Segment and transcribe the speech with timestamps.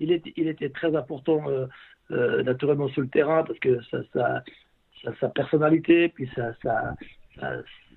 [0.00, 1.42] il était, il était très important
[2.10, 4.42] naturellement sur le terrain parce que ça, ça,
[5.20, 6.52] sa personnalité, puis sa,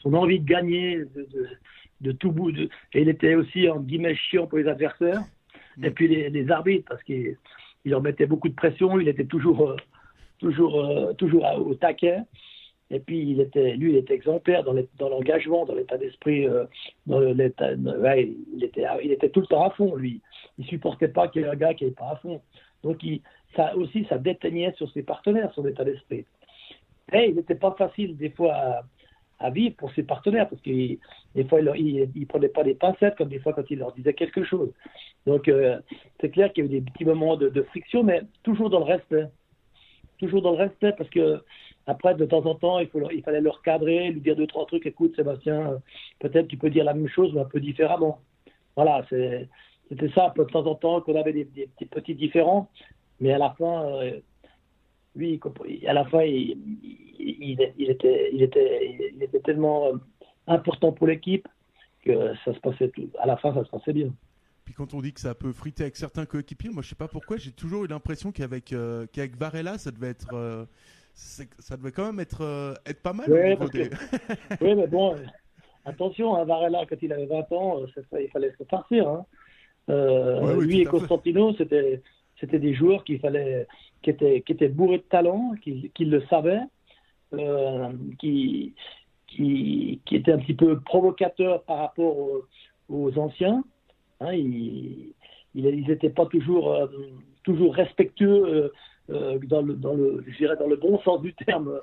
[0.00, 1.04] son envie de gagner
[2.00, 2.52] de, tout bout.
[2.52, 5.22] De, et il était aussi en guillemets chiant pour les adversaires.
[5.76, 5.84] Mm.
[5.84, 7.36] Et puis les, arbitres, parce qu'il
[7.84, 9.76] leur mettait beaucoup de pression, il était toujours,
[10.38, 12.18] toujours, toujours au taquet.
[12.90, 16.46] Et puis, il était, lui, il était exemplaire dans l'engagement, dans l'état d'esprit.
[16.46, 16.64] Euh,
[17.06, 17.74] il, était,
[19.04, 20.22] il était tout le temps à fond, lui.
[20.58, 22.40] Il supportait pas qu'il y ait un gars qui n'est pas à fond.
[22.82, 23.04] Donc,
[23.54, 26.24] ça aussi, ça déteignait sur ses partenaires, son état d'esprit.
[27.12, 28.82] Et il n'était pas facile, des fois,
[29.38, 30.70] à, vivre pour ses partenaires, parce que
[31.34, 34.14] des fois, il ne prenait pas des pincettes, comme des fois quand il leur disait
[34.14, 34.72] quelque chose.
[35.26, 35.78] Donc, euh,
[36.20, 38.80] c'est clair qu'il y a eu des petits moments de, de friction, mais toujours dans
[38.80, 39.26] le respect.
[40.18, 41.42] Toujours dans le respect, parce que
[41.88, 44.84] après, de temps en temps, il, fallait le recadrer, lui dire deux, trois trucs.
[44.84, 45.80] Écoute, Sébastien,
[46.18, 48.20] peut-être tu peux dire la même chose, mais un peu différemment.
[48.76, 52.68] Voilà, c'était ça, de temps en temps, qu'on avait des, petits différends.
[53.20, 54.20] Mais à la fin, euh,
[55.16, 55.40] lui,
[55.86, 59.96] à la fin, il, était, tellement euh,
[60.46, 61.48] important pour l'équipe
[62.04, 62.92] que ça se passait.
[63.18, 64.12] À la fin, ça se passait bien.
[64.66, 67.08] Puis quand on dit que ça peut friter avec certains coéquipiers, moi je sais pas
[67.08, 69.06] pourquoi, j'ai toujours eu l'impression qu'avec euh,
[69.38, 70.68] Varela, ça devait être
[71.18, 73.26] ça devait quand même être, euh, être pas mal.
[73.28, 75.18] Oui, mais bon, euh,
[75.84, 79.08] attention, hein, Varela, quand il avait 20 ans, euh, il fallait se partir.
[79.08, 79.26] Hein.
[80.60, 83.66] lui et Constantino, c'était des joueurs qu'il fallait,
[84.02, 86.62] qui étaient, qui étaient bourrés de talent, qui, qui le savaient,
[88.18, 88.74] qui,
[89.26, 92.16] qui, qui étaient un petit peu provocateurs par rapport
[92.88, 93.64] aux, anciens.
[94.20, 95.14] Hein, ils
[95.54, 96.88] n'étaient pas toujours,
[97.42, 98.72] toujours respectueux
[99.10, 101.80] euh, dans, le, dans, le, je dirais dans le bon sens du terme.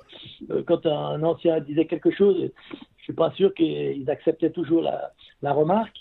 [0.50, 2.50] Euh, quand un ancien disait quelque chose,
[2.98, 5.96] je suis pas sûr qu'ils acceptaient toujours la, la remarque.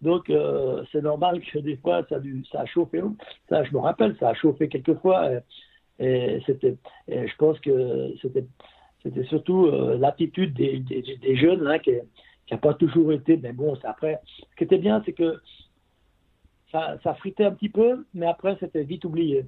[0.00, 2.20] Donc euh, c'est normal que des fois ça a,
[2.52, 3.02] ça a chauffé.
[3.48, 5.30] Ça, je me rappelle, ça a chauffé quelquefois.
[5.32, 5.40] Et,
[5.98, 6.76] et c'était,
[7.08, 8.46] je pense que c'était,
[9.02, 11.92] c'était surtout l'attitude des, des, des, jeunes hein, qui
[12.50, 13.36] n'a pas toujours été.
[13.36, 14.20] Mais bon, après.
[14.50, 15.40] Ce qui était bien, c'est que
[16.72, 19.44] ça, ça fritait un petit peu, mais après c'était vite oublié.